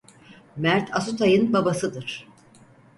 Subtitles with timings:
[0.55, 2.27] Mert Asutay'ın babasıdır.